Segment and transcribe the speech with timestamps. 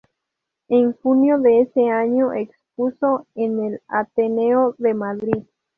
[0.67, 5.43] En junio de ese año expuso en el Ateneo de Madrid.